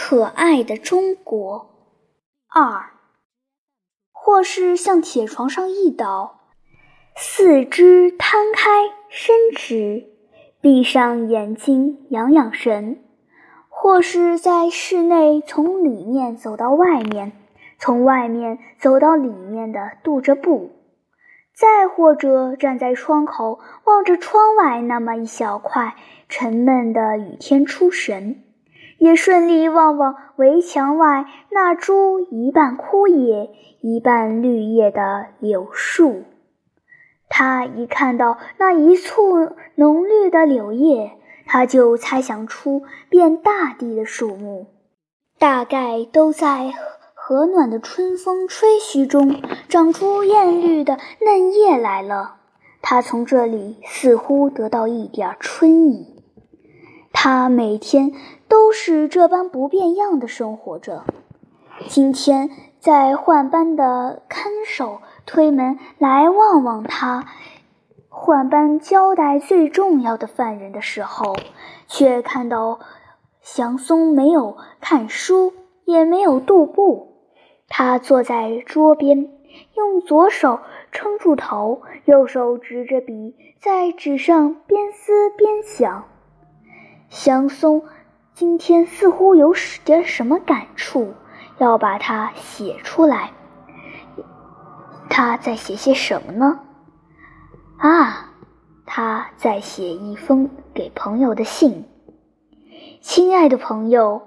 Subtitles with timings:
[0.00, 1.70] 可爱的中国
[2.46, 2.92] 二，
[4.12, 6.38] 或是向铁床上一倒，
[7.16, 8.70] 四肢摊开
[9.08, 10.06] 伸直，
[10.60, 12.98] 闭上眼睛养养神；
[13.68, 17.32] 或是在室内从里面走到外面，
[17.76, 20.70] 从外面走到里面的踱着步；
[21.52, 25.96] 再或者站在窗口望着窗外那么一小块
[26.28, 28.44] 沉闷的雨天出神。
[28.98, 33.50] 也顺利望望围墙外那株一半枯叶、
[33.80, 36.24] 一半绿叶的柳树。
[37.28, 41.12] 他一看到那一簇浓绿的柳叶，
[41.46, 44.66] 他就猜想出遍大地的树木，
[45.38, 46.72] 大概都在
[47.14, 52.36] 和暖的春风吹嘘中长出艳绿的嫩叶来了。
[52.80, 56.17] 他从这里似乎得到一点春意。
[57.20, 58.12] 他每天
[58.46, 61.02] 都是这般不变样的生活着。
[61.88, 62.48] 今天
[62.78, 67.26] 在换班的看守推门来望望他，
[68.08, 71.34] 换班交代最重要的犯人的时候，
[71.88, 72.78] 却看到
[73.42, 75.52] 祥松没有看书，
[75.84, 77.16] 也没有踱步。
[77.66, 79.28] 他坐在桌边，
[79.74, 80.60] 用左手
[80.92, 86.04] 撑住头，右手执着笔，在纸上边撕边想。
[87.10, 87.84] 祥松
[88.34, 91.14] 今天似乎有点什么感触，
[91.58, 93.32] 要把它写出来。
[95.08, 96.60] 他在写些什么呢？
[97.78, 98.34] 啊，
[98.84, 101.84] 他在写一封给朋友的信。
[103.00, 104.22] 亲爱的朋友，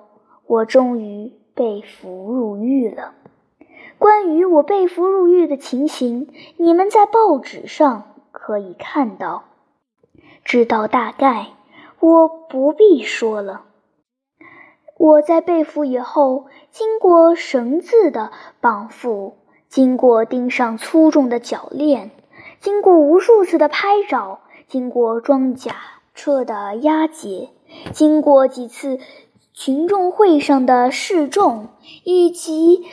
[0.47, 3.13] 我终于被俘入狱了。
[3.99, 9.43] 关于我被俘入狱的情形，你们在报纸上可以看到，
[10.43, 11.49] 知道大概。
[12.01, 13.65] 我不必说了。
[14.97, 19.33] 我在被俘以后，经过绳子的绑缚，
[19.69, 22.11] 经过钉上粗重的铰链，
[22.59, 25.75] 经过无数次的拍照，经过装甲
[26.13, 27.49] 车的押解，
[27.93, 28.99] 经过几次
[29.53, 31.69] 群众会上的示众，
[32.03, 32.83] 以及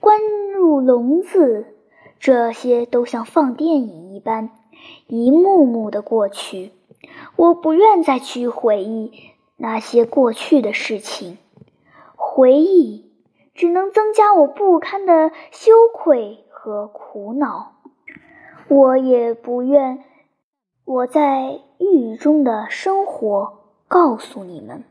[0.00, 0.20] 关
[0.52, 1.74] 入笼子，
[2.18, 4.50] 这些都像放电影一般，
[5.06, 6.72] 一幕幕的过去。
[7.36, 9.12] 我不愿再去回忆
[9.56, 11.36] 那些过去的事情，
[12.16, 13.12] 回忆
[13.54, 17.74] 只能增加我不堪的羞愧和苦恼。
[18.68, 20.02] 我也不愿
[20.84, 24.84] 我在狱中的生活告诉你们，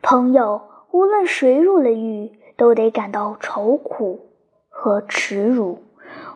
[0.00, 0.62] 朋友。
[0.92, 4.30] 无论谁入了狱，都得感到愁苦
[4.70, 5.82] 和耻辱，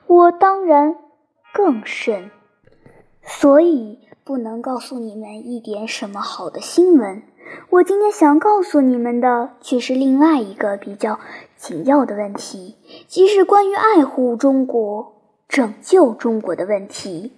[0.07, 0.97] 我当然
[1.55, 2.31] 更甚。
[3.23, 3.99] 所以。
[4.31, 7.25] 不能告诉你们一点什么好的新闻。
[7.71, 11.19] 我今天想告诉你们的，却是另外一个比较
[11.57, 12.77] 紧要的问题，
[13.09, 15.15] 即是关于爱护中国、
[15.49, 17.33] 拯救中国的问题。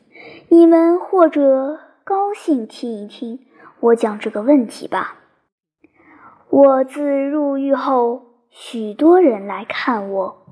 [0.51, 3.39] 你们或者高兴听一听
[3.81, 5.17] 我讲这个问题吧。
[6.51, 8.21] 我自入狱后，
[8.51, 10.45] 许多人来看我，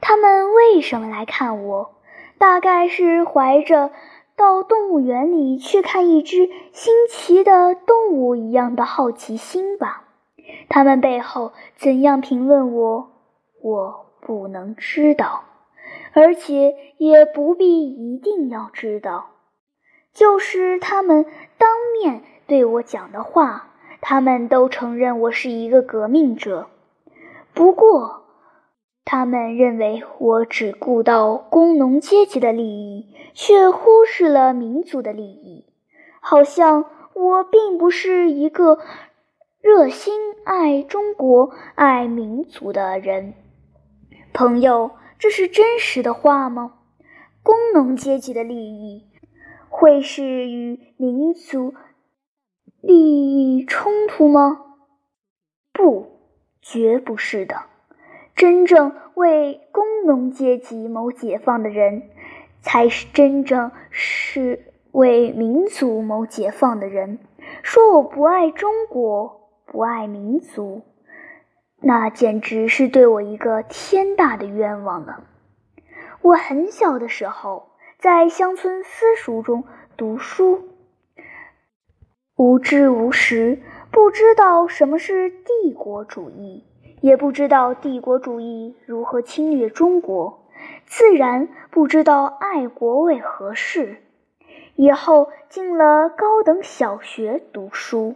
[0.00, 1.96] 他们为什么来看我？
[2.38, 3.90] 大概是怀着。
[4.38, 10.04] 到动物园里去看一只新奇的动物一样的好奇心吧。
[10.68, 13.10] 他们背后怎样评论我，
[13.60, 15.42] 我不能知道，
[16.12, 19.30] 而且也不必一定要知道。
[20.14, 21.26] 就是他们
[21.58, 21.68] 当
[22.00, 26.68] 面对我讲的话，他们都承认我是一个革命者。
[27.52, 28.27] 不过。
[29.10, 35.64] 他们认为我只顾到工农阶级的利益，却忽视了民族的利益，
[36.20, 38.78] 好像我并不是一个
[39.62, 40.12] 热心
[40.44, 43.32] 爱中国、爱民族的人。
[44.34, 46.74] 朋友，这是真实的话吗？
[47.42, 49.06] 工农阶级的利益
[49.70, 51.72] 会是与民族
[52.82, 54.66] 利益冲突吗？
[55.72, 56.20] 不，
[56.60, 57.56] 绝不是的。
[58.38, 62.04] 真正为工农阶级谋解放的人，
[62.60, 67.18] 才是真正是为民族谋解放的人。
[67.64, 70.82] 说我不爱中国，不爱民族，
[71.82, 75.24] 那简直是对我一个天大的冤枉了。
[76.22, 79.64] 我很小的时候，在乡村私塾中
[79.96, 80.68] 读书，
[82.36, 86.62] 无知无识，不知道什么是帝国主义。
[87.00, 90.46] 也不知道帝国主义如何侵略中国，
[90.86, 94.02] 自然不知道爱国为何事。
[94.76, 98.14] 以后进了高等小学读书，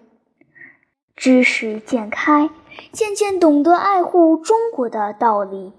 [1.17, 2.51] 知识渐开，
[2.93, 5.73] 渐渐懂得爱护中国的道理。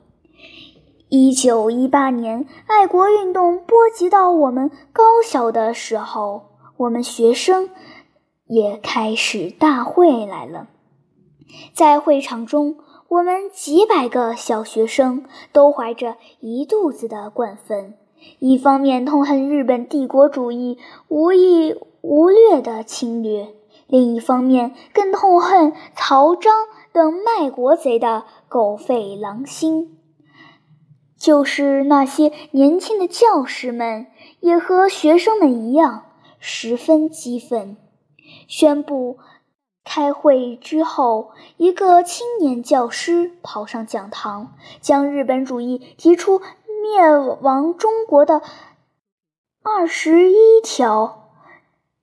[1.09, 7.69] 一九一八年，爱国运动波及到我们高校的时候，我们学生
[8.45, 10.67] 也开始大会来了。
[11.73, 12.77] 在会场中，
[13.13, 17.93] 我们几百个小学生都怀着一肚子的惯愤，
[18.39, 20.79] 一方面痛恨日本帝国主义
[21.09, 23.49] 无义无略的侵略，
[23.85, 26.51] 另一方面更痛恨曹彰
[26.91, 29.99] 等卖国贼的狗吠狼心。
[31.15, 34.07] 就是那些年轻的教师们，
[34.39, 36.05] 也和学生们一样，
[36.39, 37.77] 十分激愤，
[38.47, 39.19] 宣布。
[39.83, 48.41] 开会之后，一个青年教师跑上讲堂，将日本主义提出灭亡中国的
[49.61, 51.29] 二十一条，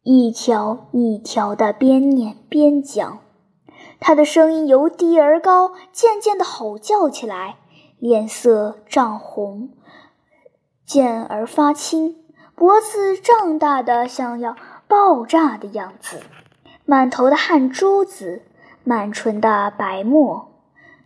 [0.03, 3.19] 一条一条的边念边讲。
[3.99, 7.57] 他的声音由低而高，渐渐的吼叫起来，
[7.99, 9.71] 脸色涨红，
[10.87, 12.17] 渐而发青，
[12.55, 14.57] 脖子胀大的像要
[14.89, 16.21] 爆炸的样子。
[16.91, 18.43] 满头的汗珠子，
[18.83, 20.51] 满唇的白沫，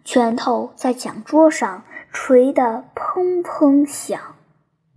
[0.02, 4.18] 拳头在讲桌上捶得砰砰响。